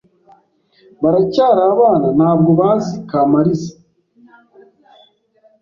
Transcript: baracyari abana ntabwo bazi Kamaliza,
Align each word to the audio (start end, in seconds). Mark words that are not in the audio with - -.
baracyari 1.01 1.61
abana 1.71 2.07
ntabwo 2.17 2.51
bazi 2.59 2.93
Kamaliza, 3.09 3.71